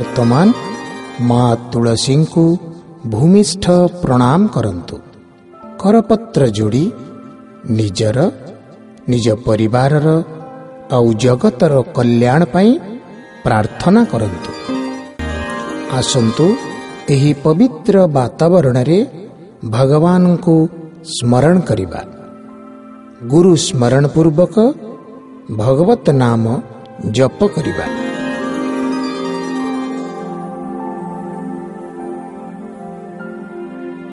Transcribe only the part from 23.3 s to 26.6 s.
गुरु स्मरण पूर्वक भगवत नाम